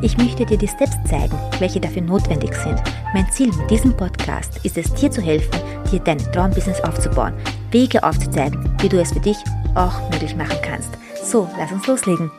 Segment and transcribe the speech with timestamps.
[0.00, 2.80] Ich möchte dir die Steps zeigen, welche dafür notwendig sind.
[3.14, 7.34] Mein Ziel mit diesem Podcast ist es, dir zu helfen, dir dein Traumbusiness aufzubauen,
[7.72, 9.36] Wege aufzuzeigen, wie du es für dich
[9.74, 10.90] auch möglich machen kannst.
[11.24, 12.30] So, lass uns loslegen.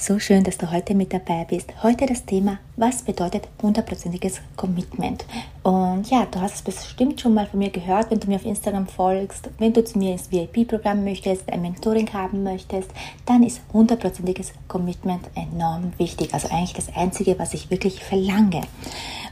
[0.00, 1.72] So schön, dass du heute mit dabei bist.
[1.82, 5.24] Heute das Thema, was bedeutet hundertprozentiges Commitment?
[5.64, 8.44] Und ja, du hast es bestimmt schon mal von mir gehört, wenn du mir auf
[8.44, 12.88] Instagram folgst, wenn du zu mir ins VIP-Programm möchtest, ein Mentoring haben möchtest,
[13.26, 16.32] dann ist hundertprozentiges Commitment enorm wichtig.
[16.32, 18.60] Also eigentlich das Einzige, was ich wirklich verlange.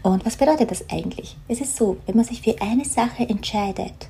[0.02, 1.36] Und was bedeutet das eigentlich?
[1.46, 4.08] Es ist so, wenn man sich für eine Sache entscheidet,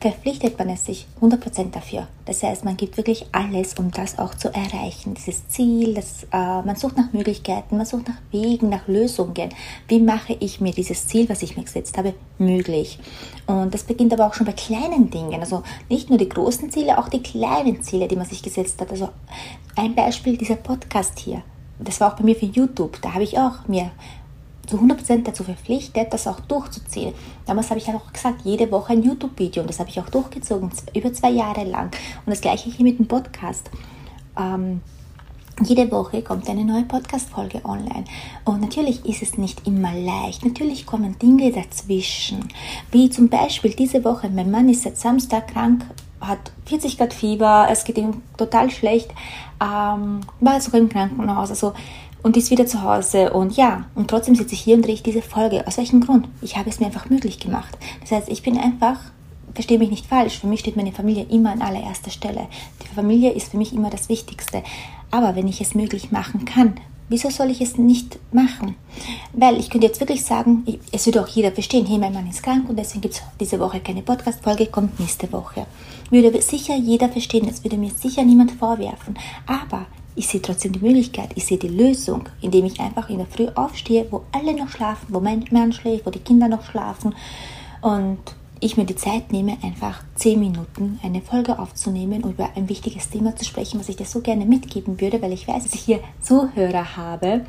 [0.00, 2.08] verpflichtet man es sich 100% dafür.
[2.24, 5.12] Das heißt, man gibt wirklich alles, um das auch zu erreichen.
[5.12, 9.50] Dieses Ziel, das, äh, man sucht nach Möglichkeiten, man sucht nach Wegen, nach Lösungen.
[9.88, 12.98] Wie mache ich mir dieses Ziel, was ich mir gesetzt habe, möglich?
[13.46, 15.38] Und das beginnt aber auch schon bei kleinen Dingen.
[15.38, 18.90] Also nicht nur die großen Ziele, auch die kleinen Ziele, die man sich gesetzt hat.
[18.90, 19.10] Also
[19.76, 21.42] ein Beispiel, dieser Podcast hier.
[21.78, 23.00] Das war auch bei mir für YouTube.
[23.02, 23.90] Da habe ich auch mir
[24.70, 27.12] zu 100% dazu verpflichtet, das auch durchzuziehen.
[27.44, 30.70] Damals habe ich auch gesagt, jede Woche ein YouTube-Video und das habe ich auch durchgezogen,
[30.94, 31.86] über zwei Jahre lang.
[32.24, 33.68] Und das gleiche hier mit dem Podcast.
[34.38, 34.80] Ähm,
[35.62, 38.04] jede Woche kommt eine neue Podcast-Folge online.
[38.44, 40.44] Und natürlich ist es nicht immer leicht.
[40.44, 42.48] Natürlich kommen Dinge dazwischen.
[42.92, 44.30] Wie zum Beispiel diese Woche.
[44.30, 45.84] Mein Mann ist seit Samstag krank,
[46.20, 49.10] hat 40 Grad Fieber, es geht ihm total schlecht,
[49.60, 51.50] ähm, war sogar im Krankenhaus.
[51.50, 51.74] Also
[52.22, 53.32] und ist wieder zu Hause.
[53.32, 55.66] Und ja, und trotzdem sitze ich hier und drehe ich diese Folge.
[55.66, 56.28] Aus welchem Grund?
[56.42, 57.76] Ich habe es mir einfach möglich gemacht.
[58.00, 58.98] Das heißt, ich bin einfach,
[59.54, 62.46] verstehe mich nicht falsch, für mich steht meine Familie immer an allererster Stelle.
[62.82, 64.62] Die Familie ist für mich immer das Wichtigste.
[65.10, 66.74] Aber wenn ich es möglich machen kann,
[67.10, 68.76] wieso soll ich es nicht machen?
[69.32, 72.42] Weil ich könnte jetzt wirklich sagen, es würde auch jeder verstehen, hey, mein Mann ist
[72.42, 75.66] krank und deswegen gibt es diese Woche keine Podcast-Folge, kommt nächste Woche.
[76.10, 79.18] Würde sicher jeder verstehen, das würde mir sicher niemand vorwerfen.
[79.46, 83.26] Aber ich sehe trotzdem die Möglichkeit, ich sehe die Lösung, indem ich einfach in der
[83.26, 87.14] Früh aufstehe, wo alle noch schlafen, wo mein Mann schläft, wo die Kinder noch schlafen
[87.80, 88.18] und
[88.60, 93.08] ich mir die Zeit nehme, einfach zehn Minuten eine Folge aufzunehmen und über ein wichtiges
[93.08, 95.80] Thema zu sprechen, was ich dir so gerne mitgeben würde, weil ich weiß, dass ich
[95.80, 97.46] hier Zuhörer habe.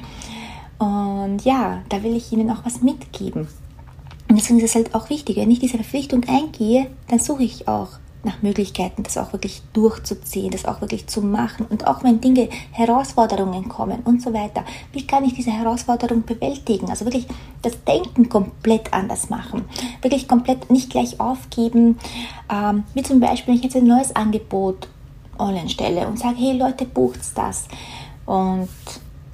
[0.79, 3.47] Und ja, da will ich Ihnen auch was mitgeben.
[4.29, 7.67] Und deswegen ist es halt auch wichtig, wenn ich diese Verpflichtung eingehe, dann suche ich
[7.67, 7.89] auch
[8.23, 12.49] nach Möglichkeiten, das auch wirklich durchzuziehen, das auch wirklich zu machen und auch wenn Dinge,
[12.71, 16.89] Herausforderungen kommen und so weiter, wie kann ich diese Herausforderung bewältigen?
[16.89, 17.27] Also wirklich
[17.61, 19.65] das Denken komplett anders machen,
[20.01, 21.97] wirklich komplett nicht gleich aufgeben,
[22.51, 24.87] ähm, wie zum Beispiel, wenn ich jetzt ein neues Angebot
[25.37, 27.65] online stelle und sage, hey Leute, bucht's das.
[28.25, 28.69] Und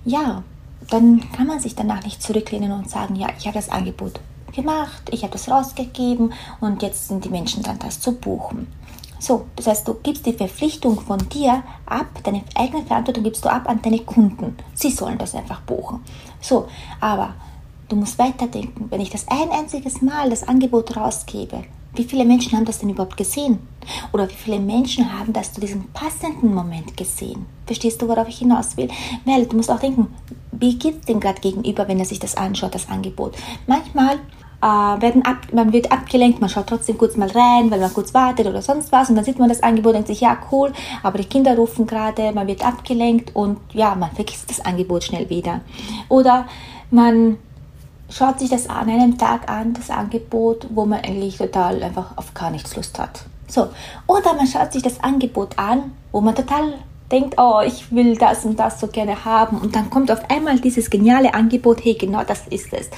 [0.06, 0.44] ja,
[0.90, 4.20] dann kann man sich danach nicht zurücklehnen und sagen, ja, ich habe das Angebot
[4.58, 8.68] gemacht, ich habe das rausgegeben und jetzt sind die Menschen dran, das zu buchen.
[9.20, 13.50] So, das heißt, du gibst die Verpflichtung von dir ab, deine eigene Verantwortung gibst du
[13.50, 14.58] ab an deine Kunden.
[14.74, 16.02] Sie sollen das einfach buchen.
[16.42, 16.68] So,
[17.00, 17.34] aber
[17.88, 18.88] du musst weiterdenken.
[18.90, 21.64] Wenn ich das ein einziges Mal das Angebot rausgebe,
[21.96, 23.58] wie viele Menschen haben das denn überhaupt gesehen?
[24.14, 27.48] Oder wie viele Menschen haben das zu diesem passenden Moment gesehen?
[27.66, 28.90] Verstehst du, worauf ich hinaus will?
[29.26, 30.14] Weil du musst auch denken,
[30.52, 33.36] wie geht es dem gerade gegenüber, wenn er sich das anschaut, das Angebot?
[33.66, 34.20] Manchmal
[34.62, 38.14] äh, werden ab, man wird abgelenkt, man schaut trotzdem kurz mal rein, weil man kurz
[38.14, 40.74] wartet oder sonst was und dann sieht man das Angebot und denkt sich, ja cool,
[41.04, 45.30] aber die Kinder rufen gerade, man wird abgelenkt und ja, man vergisst das Angebot schnell
[45.30, 45.62] wieder.
[46.10, 46.48] Oder
[46.90, 47.38] man
[48.10, 52.34] schaut sich das an einem Tag an, das Angebot, wo man eigentlich total einfach auf
[52.34, 53.26] gar nichts Lust hat.
[53.48, 53.70] So,
[54.08, 56.74] oder man schaut sich das Angebot an, wo man total
[57.12, 60.60] denkt, oh, ich will das und das so gerne haben und dann kommt auf einmal
[60.60, 62.90] dieses geniale Angebot, hey, genau das ist es.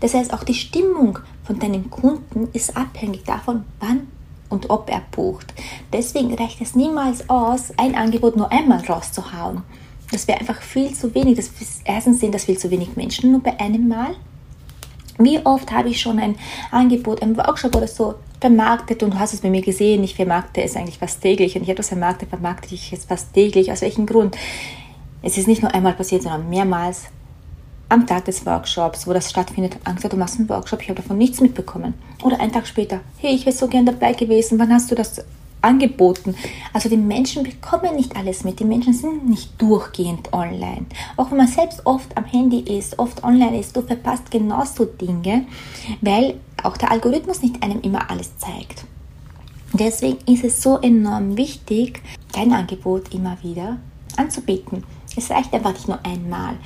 [0.00, 4.08] Das heißt, auch die Stimmung von deinem Kunden ist abhängig davon, wann
[4.48, 5.52] und ob er bucht.
[5.92, 9.62] Deswegen reicht es niemals aus, ein Angebot nur einmal rauszuhauen.
[10.10, 11.36] Das wäre einfach viel zu wenig.
[11.36, 11.50] Das,
[11.84, 14.14] erstens sind das viel zu wenig Menschen nur bei einem Mal.
[15.18, 16.36] Wie oft habe ich schon ein
[16.70, 20.62] Angebot, ein Workshop oder so vermarktet und du hast es bei mir gesehen, ich vermarkte
[20.62, 23.72] es eigentlich fast täglich und ich habe das vermarktet, vermarkte ich es fast täglich.
[23.72, 24.36] Aus welchem Grund?
[25.20, 27.06] Es ist nicht nur einmal passiert, sondern mehrmals
[27.88, 31.18] am Tag des Workshops, wo das stattfindet, Angst, du machst einen Workshop, ich habe davon
[31.18, 31.94] nichts mitbekommen.
[32.22, 35.24] Oder einen Tag später, hey, ich wäre so gern dabei gewesen, wann hast du das
[35.62, 36.34] angeboten.
[36.72, 38.60] Also die Menschen bekommen nicht alles mit.
[38.60, 40.86] Die Menschen sind nicht durchgehend online.
[41.16, 45.46] Auch wenn man selbst oft am Handy ist, oft online ist, du verpasst genauso Dinge,
[46.00, 48.84] weil auch der Algorithmus nicht einem immer alles zeigt.
[49.72, 52.02] Deswegen ist es so enorm wichtig,
[52.32, 53.78] dein Angebot immer wieder
[54.16, 54.84] anzubieten.
[55.16, 56.56] Es reicht einfach nicht nur einmal.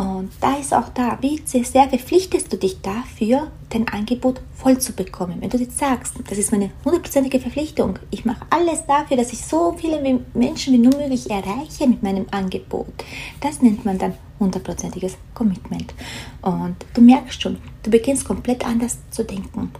[0.00, 4.94] Und da ist auch da, wie sehr verpflichtest du dich dafür, dein Angebot voll zu
[4.94, 5.36] bekommen.
[5.40, 9.44] Wenn du jetzt sagst, das ist meine hundertprozentige Verpflichtung, ich mache alles dafür, dass ich
[9.44, 10.00] so viele
[10.32, 12.86] Menschen wie nur möglich erreiche mit meinem Angebot,
[13.42, 15.92] das nennt man dann hundertprozentiges Commitment.
[16.40, 19.70] Und du merkst schon, du beginnst komplett anders zu denken.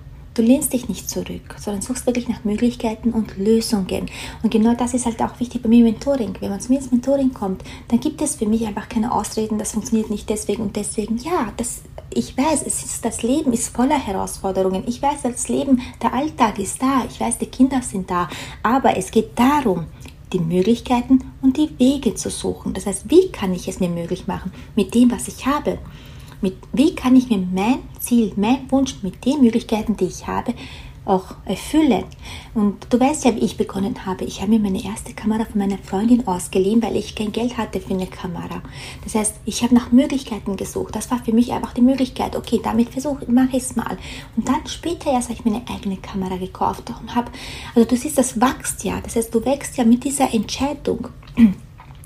[0.41, 4.07] Du lehnst dich nicht zurück, sondern suchst wirklich nach Möglichkeiten und Lösungen.
[4.43, 6.35] Und genau das ist halt auch wichtig bei mir im Mentoring.
[6.41, 9.59] Wenn man zu mir ins Mentoring kommt, dann gibt es für mich einfach keine Ausreden,
[9.59, 11.19] das funktioniert nicht deswegen und deswegen.
[11.19, 11.83] Ja, das,
[12.15, 14.85] ich weiß, es ist, das Leben ist voller Herausforderungen.
[14.87, 17.05] Ich weiß, das Leben, der Alltag ist da.
[17.07, 18.27] Ich weiß, die Kinder sind da.
[18.63, 19.89] Aber es geht darum,
[20.33, 22.73] die Möglichkeiten und die Wege zu suchen.
[22.73, 25.77] Das heißt, wie kann ich es mir möglich machen mit dem, was ich habe?
[26.41, 30.55] Mit, wie kann ich mir mein Ziel, mein Wunsch mit den Möglichkeiten, die ich habe,
[31.05, 32.05] auch erfüllen.
[32.55, 34.25] Und du weißt ja, wie ich begonnen habe.
[34.25, 37.81] Ich habe mir meine erste Kamera von meiner Freundin ausgeliehen, weil ich kein Geld hatte
[37.81, 38.63] für eine Kamera.
[39.03, 40.95] Das heißt, ich habe nach Möglichkeiten gesucht.
[40.95, 42.37] Das war für mich einfach die Möglichkeit.
[42.37, 43.99] Okay, damit versuche mache ich es mal.
[44.37, 47.31] Und dann später erst habe ich meine eigene Kamera gekauft und habe,
[47.75, 49.01] also du siehst, das wächst ja.
[49.01, 51.09] Das heißt, du wächst ja mit dieser Entscheidung.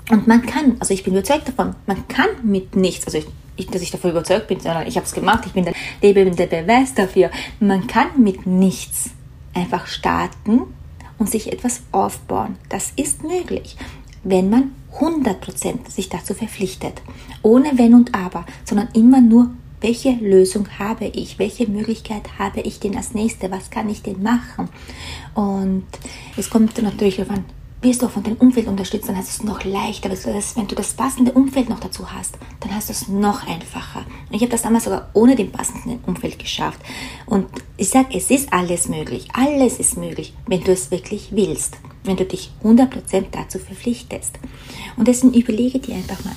[0.09, 3.25] Und man kann, also ich bin überzeugt davon, man kann mit nichts, also ich
[3.57, 6.47] ich, dass ich davon überzeugt bin, sondern ich habe es gemacht, ich bin der lebende
[6.47, 7.31] Beweis dafür.
[7.59, 9.11] Man kann mit nichts
[9.53, 10.61] einfach starten
[11.17, 12.57] und sich etwas aufbauen.
[12.69, 13.77] Das ist möglich,
[14.23, 17.01] wenn man 100% sich dazu verpflichtet.
[17.41, 21.37] Ohne Wenn und Aber, sondern immer nur, welche Lösung habe ich?
[21.37, 23.51] Welche Möglichkeit habe ich denn als nächste?
[23.51, 24.69] Was kann ich denn machen?
[25.35, 25.85] Und
[26.37, 27.45] es kommt natürlich darauf an,
[27.81, 30.09] wirst du auch von deinem Umfeld unterstützt, dann hast du es noch leichter.
[30.09, 34.05] wenn du das passende Umfeld noch dazu hast, dann hast du es noch einfacher.
[34.31, 36.79] Ich habe das damals sogar ohne den passenden Umfeld geschafft.
[37.25, 39.27] Und ich sage, es ist alles möglich.
[39.33, 41.77] Alles ist möglich, wenn du es wirklich willst.
[42.03, 44.39] Wenn du dich 100% dazu verpflichtest.
[44.97, 46.35] Und deswegen überlege dir einfach mal,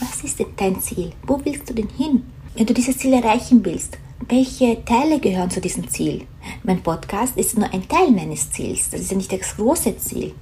[0.00, 1.12] was ist denn dein Ziel?
[1.26, 2.24] Wo willst du denn hin?
[2.54, 6.26] Wenn du dieses Ziel erreichen willst, welche Teile gehören zu diesem Ziel?
[6.62, 8.90] Mein Podcast ist nur ein Teil meines Ziels.
[8.90, 10.32] Das ist ja nicht das große Ziel.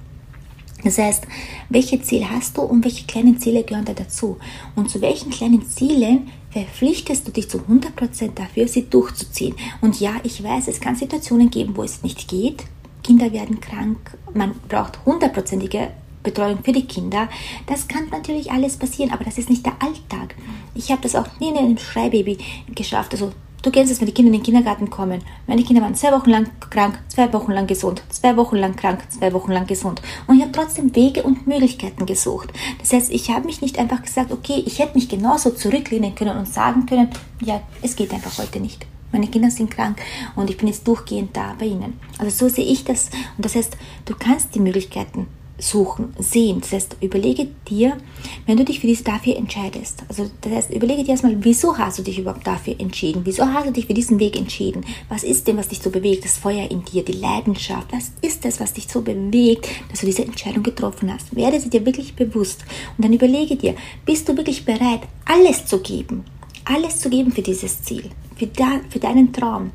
[0.83, 1.25] Das heißt,
[1.69, 4.37] welche Ziele hast du und welche kleinen Ziele gehören da dazu?
[4.75, 9.55] Und zu welchen kleinen Zielen verpflichtest du dich zu 100% dafür, sie durchzuziehen?
[9.81, 12.65] Und ja, ich weiß, es kann Situationen geben, wo es nicht geht.
[13.03, 15.89] Kinder werden krank, man braucht hundertprozentige
[16.23, 17.29] Betreuung für die Kinder.
[17.67, 20.35] Das kann natürlich alles passieren, aber das ist nicht der Alltag.
[20.73, 22.37] Ich habe das auch nie in einem Schreibaby
[22.73, 23.13] geschafft.
[23.13, 23.31] Also
[23.65, 25.23] Du kennst es, wenn die Kinder in den Kindergarten kommen.
[25.47, 28.99] Meine Kinder waren zwei Wochen lang krank, zwei Wochen lang gesund, zwei Wochen lang krank,
[29.09, 30.03] zwei Wochen lang gesund.
[30.27, 32.53] Und ich habe trotzdem Wege und Möglichkeiten gesucht.
[32.77, 36.37] Das heißt, ich habe mich nicht einfach gesagt, okay, ich hätte mich genauso zurücklehnen können
[36.37, 37.09] und sagen können,
[37.41, 38.85] ja, es geht einfach heute nicht.
[39.11, 39.99] Meine Kinder sind krank
[40.35, 41.99] und ich bin jetzt durchgehend da bei ihnen.
[42.19, 43.09] Also so sehe ich das.
[43.35, 45.25] Und das heißt, du kannst die Möglichkeiten
[45.57, 46.59] suchen, sehen.
[46.61, 47.97] Das heißt, überlege dir,
[48.45, 50.03] wenn du dich für dies dafür entscheidest.
[50.09, 53.21] Also das heißt, überlege dir erstmal, wieso hast du dich überhaupt dafür entschieden?
[53.23, 54.85] Wieso hast du dich für diesen Weg entschieden?
[55.07, 56.25] Was ist denn, was dich so bewegt?
[56.25, 57.87] Das Feuer in dir, die Leidenschaft.
[57.91, 61.35] Was ist es, was dich so bewegt, dass du diese Entscheidung getroffen hast?
[61.35, 62.65] Werde sie dir wirklich bewusst.
[62.97, 63.75] Und dann überlege dir,
[64.05, 66.25] bist du wirklich bereit, alles zu geben?
[66.65, 69.71] Alles zu geben für dieses Ziel, für, da, für deinen Traum.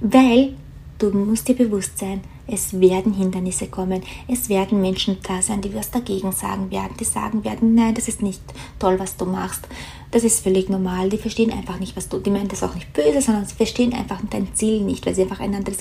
[0.00, 0.54] Weil
[0.98, 4.02] du musst dir bewusst sein, es werden Hindernisse kommen.
[4.28, 6.96] Es werden Menschen da sein, die was dagegen sagen werden.
[6.98, 8.40] Die sagen werden, nein, das ist nicht
[8.78, 9.66] toll, was du machst.
[10.12, 11.08] Das ist völlig normal.
[11.08, 12.18] Die verstehen einfach nicht, was du.
[12.18, 15.22] Die meinen das auch nicht böse, sondern sie verstehen einfach dein Ziel nicht, weil sie
[15.22, 15.78] einfach ein anderes,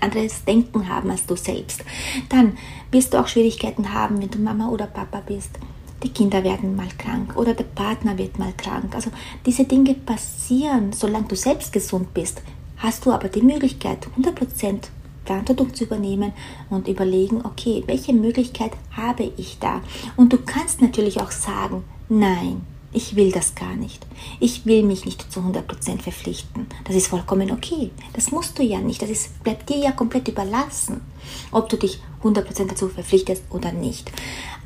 [0.00, 1.84] anderes Denken haben als du selbst.
[2.28, 2.58] Dann
[2.90, 5.50] wirst du auch Schwierigkeiten haben, wenn du Mama oder Papa bist
[6.02, 8.94] die Kinder werden mal krank oder der Partner wird mal krank.
[8.94, 9.10] Also
[9.44, 12.40] diese Dinge passieren, solange du selbst gesund bist,
[12.76, 14.82] hast du aber die Möglichkeit, 100%
[15.28, 16.32] Verantwortung zu übernehmen
[16.70, 19.82] und überlegen, okay, welche Möglichkeit habe ich da?
[20.16, 24.06] Und du kannst natürlich auch sagen, nein, ich will das gar nicht.
[24.40, 26.66] Ich will mich nicht zu 100% verpflichten.
[26.84, 27.90] Das ist vollkommen okay.
[28.14, 29.02] Das musst du ja nicht.
[29.02, 31.02] Das ist, bleibt dir ja komplett überlassen,
[31.52, 34.10] ob du dich 100% dazu verpflichtest oder nicht.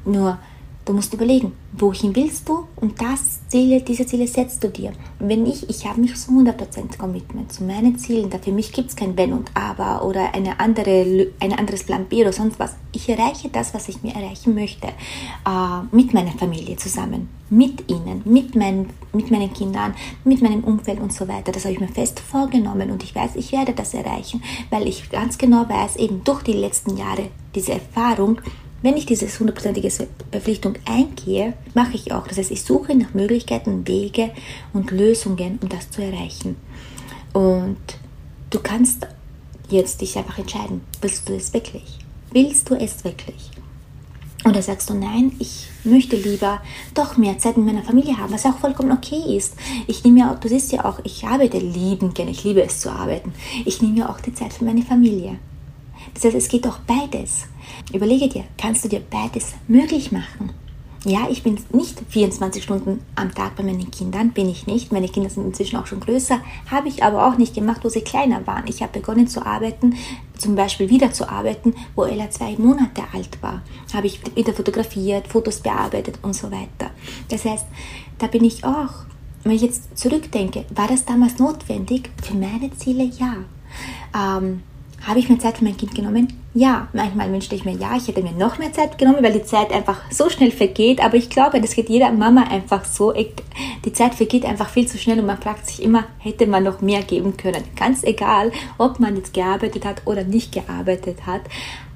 [0.05, 0.39] Nur
[0.85, 4.93] Du musst überlegen, wohin willst du und das Ziele, diese Ziele setzt du dir.
[5.21, 8.91] wenn ich, ich habe mich zu 100% Commitment zu meinen Zielen, da für mich gibt
[8.91, 12.75] es kein Wenn und Aber oder eine andere, ein anderes Plan B oder sonst was.
[12.91, 18.23] Ich erreiche das, was ich mir erreichen möchte, äh, mit meiner Familie zusammen, mit ihnen,
[18.25, 21.53] mit, mein, mit meinen Kindern, mit meinem Umfeld und so weiter.
[21.53, 25.09] Das habe ich mir fest vorgenommen und ich weiß, ich werde das erreichen, weil ich
[25.11, 28.41] ganz genau weiß, eben durch die letzten Jahre, diese Erfahrung,
[28.83, 29.91] wenn ich diese hundertprozentige
[30.31, 32.27] Verpflichtung eingehe, mache ich auch.
[32.27, 34.31] Das heißt, ich suche nach Möglichkeiten, Wege
[34.73, 36.57] und Lösungen, um das zu erreichen.
[37.33, 37.79] Und
[38.51, 39.07] du kannst
[39.69, 41.99] jetzt dich einfach entscheiden, willst du es wirklich?
[42.33, 43.51] Willst du es wirklich?
[44.45, 46.61] Oder sagst du, nein, ich möchte lieber
[46.95, 49.55] doch mehr Zeit mit meiner Familie haben, was auch vollkommen okay ist.
[49.87, 52.81] Ich nehme ja auch, du siehst ja auch, ich arbeite lieben gerne, ich liebe es
[52.81, 53.33] zu arbeiten.
[53.65, 55.39] Ich nehme ja auch die Zeit für meine Familie.
[56.15, 57.47] Das heißt, es geht auch beides.
[57.93, 60.51] Überlege dir, kannst du dir beides möglich machen?
[61.05, 64.93] Ja, ich bin nicht 24 Stunden am Tag bei meinen Kindern, bin ich nicht.
[64.93, 66.39] Meine Kinder sind inzwischen auch schon größer,
[66.71, 68.69] habe ich aber auch nicht gemacht, wo sie kleiner waren.
[68.69, 69.97] Ich habe begonnen zu arbeiten,
[70.39, 73.63] zum Beispiel wieder zu arbeiten, wo Ella zwei Monate alt war.
[73.93, 76.93] Habe ich wieder fotografiert, Fotos bearbeitet und so weiter.
[77.29, 77.67] Das heißt,
[78.19, 79.05] da bin ich auch,
[79.43, 82.11] wenn ich jetzt zurückdenke, war das damals notwendig?
[82.23, 83.39] Für meine Ziele ja.
[84.17, 84.63] Ähm,
[85.07, 86.29] habe ich mir Zeit für mein Kind genommen?
[86.55, 89.43] Ja, manchmal wünschte ich mir, ja, ich hätte mir noch mehr Zeit genommen, weil die
[89.43, 91.03] Zeit einfach so schnell vergeht.
[91.03, 93.13] Aber ich glaube, das geht jeder Mama einfach so.
[93.85, 96.81] Die Zeit vergeht einfach viel zu schnell und man fragt sich immer, hätte man noch
[96.83, 97.65] mehr geben können.
[97.75, 101.43] Ganz egal, ob man jetzt gearbeitet hat oder nicht gearbeitet hat,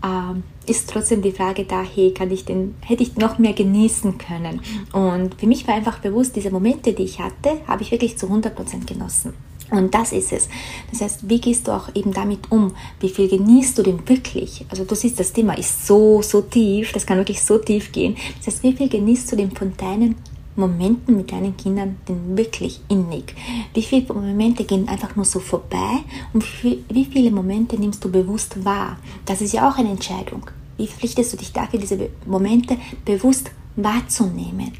[0.04, 4.18] ähm, ist trotzdem die Frage da, hey, kann ich den, hätte ich noch mehr genießen
[4.18, 4.60] können?
[4.92, 8.26] Und für mich war einfach bewusst, diese Momente, die ich hatte, habe ich wirklich zu
[8.26, 9.34] 100% genossen.
[9.70, 10.48] Und das ist es.
[10.90, 12.72] Das heißt, wie gehst du auch eben damit um?
[13.00, 14.64] Wie viel genießt du denn wirklich?
[14.68, 18.16] Also du siehst, das Thema ist so, so tief, das kann wirklich so tief gehen.
[18.38, 20.14] Das heißt, wie viel genießt du denn von deinen
[20.54, 23.34] Momenten mit deinen Kindern denn wirklich innig?
[23.74, 25.98] Wie viele Momente gehen einfach nur so vorbei
[26.32, 28.98] und wie viele Momente nimmst du bewusst wahr?
[29.26, 30.48] Das ist ja auch eine Entscheidung.
[30.76, 34.72] Wie verpflichtest du dich dafür, diese Momente bewusst wahrzunehmen?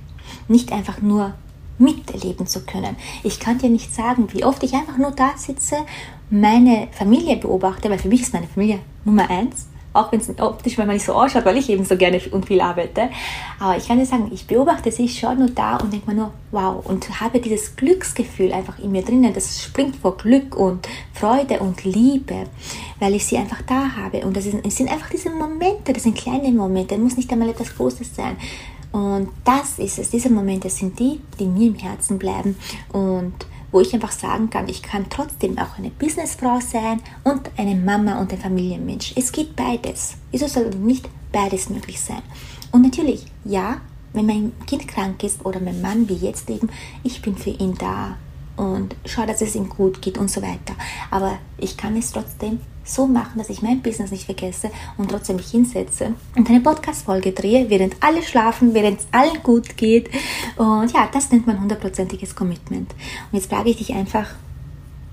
[0.48, 1.34] Nicht einfach nur
[1.78, 2.96] miterleben zu können.
[3.22, 5.76] Ich kann dir nicht sagen, wie oft ich einfach nur da sitze,
[6.30, 9.66] meine Familie beobachte, weil für mich ist meine Familie Nummer eins,
[9.96, 12.60] auch wenn es optisch manchmal nicht so ausschaut, weil ich eben so gerne und viel
[12.60, 13.08] arbeite.
[13.58, 16.16] Aber ich kann dir sagen, ich beobachte sie, ich schaue nur da und denke mir
[16.16, 20.86] nur, wow, und habe dieses Glücksgefühl einfach in mir drinnen, das springt vor Glück und
[21.14, 22.46] Freude und Liebe,
[23.00, 24.26] weil ich sie einfach da habe.
[24.26, 27.48] Und das sind, es sind einfach diese Momente, das sind kleine Momente, muss nicht einmal
[27.48, 28.36] etwas Großes sein.
[28.96, 32.56] Und das ist es, diese Momente sind die, die mir im Herzen bleiben
[32.94, 33.34] und
[33.70, 38.18] wo ich einfach sagen kann, ich kann trotzdem auch eine Businessfrau sein und eine Mama
[38.18, 39.12] und ein Familienmensch.
[39.14, 40.14] Es geht beides.
[40.30, 42.22] Wieso soll nicht beides möglich sein?
[42.72, 43.82] Und natürlich, ja,
[44.14, 46.70] wenn mein Kind krank ist oder mein Mann wie jetzt eben,
[47.02, 48.16] ich bin für ihn da
[48.56, 50.74] und schaue, dass es ihm gut geht und so weiter.
[51.10, 55.36] Aber ich kann es trotzdem so machen, dass ich mein Business nicht vergesse und trotzdem
[55.36, 60.08] mich hinsetze und eine Podcast-Folge drehe, während alle schlafen, während es allen gut geht.
[60.56, 62.92] Und ja, das nennt man hundertprozentiges Commitment.
[63.32, 64.28] Und jetzt frage ich dich einfach,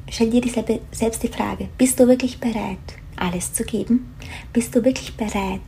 [0.09, 2.77] stell dir dieselbe, selbst die Frage, bist du wirklich bereit,
[3.15, 4.13] alles zu geben?
[4.53, 5.62] Bist du wirklich bereit,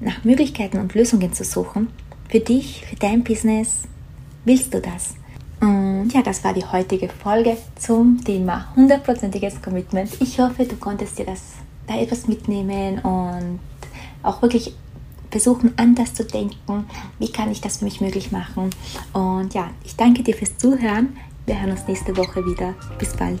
[0.00, 1.88] nach Möglichkeiten und Lösungen zu suchen?
[2.28, 3.82] Für dich, für dein Business?
[4.44, 5.14] Willst du das?
[5.60, 10.10] Und ja, das war die heutige Folge zum Thema hundertprozentiges Commitment.
[10.20, 11.42] Ich hoffe, du konntest dir das
[11.86, 13.58] da etwas mitnehmen und
[14.22, 14.74] auch wirklich
[15.30, 16.86] versuchen, anders zu denken.
[17.18, 18.70] Wie kann ich das für mich möglich machen?
[19.12, 21.16] Und ja, ich danke dir fürs Zuhören.
[21.46, 22.74] Wir hören uns nächste Woche wieder.
[22.98, 23.40] Bis bald.